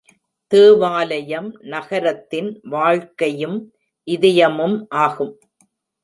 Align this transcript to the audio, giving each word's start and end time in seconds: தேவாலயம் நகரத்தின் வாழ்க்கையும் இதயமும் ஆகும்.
தேவாலயம் 0.51 1.49
நகரத்தின் 1.63 2.59
வாழ்க்கையும் 2.63 3.73
இதயமும் 4.07 4.77
ஆகும். 4.89 5.33